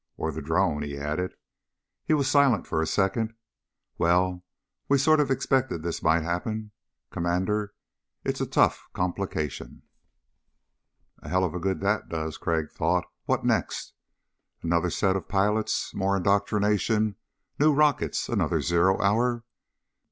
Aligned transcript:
Or 0.17 0.31
the 0.31 0.41
drone," 0.41 0.81
he 0.81 0.97
added. 0.97 1.35
He 2.03 2.15
was 2.15 2.27
silent 2.27 2.65
for 2.65 2.81
a 2.81 2.87
second. 2.87 3.35
"Well, 3.99 4.43
we 4.89 4.97
sort 4.97 5.19
of 5.19 5.29
expected 5.29 5.83
this 5.83 6.01
might 6.01 6.23
happen, 6.23 6.71
Commander. 7.11 7.75
It's 8.23 8.41
a 8.41 8.47
tough 8.47 8.83
complication." 8.93 9.83
A 11.19 11.29
helluva 11.29 11.49
lot 11.51 11.55
of 11.57 11.61
good 11.61 11.79
that 11.81 12.09
does, 12.09 12.39
Crag 12.39 12.71
thought. 12.71 13.05
What 13.25 13.45
next? 13.45 13.93
Another 14.63 14.89
set 14.89 15.15
of 15.15 15.29
pilots, 15.29 15.93
more 15.93 16.17
indoctrination, 16.17 17.15
new 17.59 17.71
rockets, 17.71 18.27
another 18.27 18.59
zero 18.59 18.99
hour. 18.99 19.43